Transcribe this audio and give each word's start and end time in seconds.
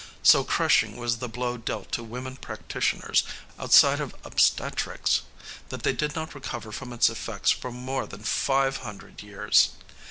So 0.23 0.43
crushing 0.43 0.95
was 0.97 1.17
the 1.17 1.29
blow 1.29 1.57
dealt 1.57 1.91
to 1.91 2.01
women 2.03 2.35
practitioners, 2.35 3.21
outside 3.59 3.99
of 3.99 4.15
obstetrics, 4.25 5.21
that 5.69 5.83
they 5.83 5.93
did 5.93 6.15
not 6.15 6.33
recover 6.33 6.71
from 6.71 6.91
its 6.91 7.07
effects 7.07 7.51
for 7.51 7.71
more 7.71 8.07
than 8.07 8.23
five 8.23 8.77
hundred 8.77 9.21
years. 9.21 9.69